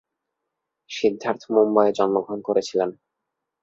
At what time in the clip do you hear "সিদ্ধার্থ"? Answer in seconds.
0.89-1.43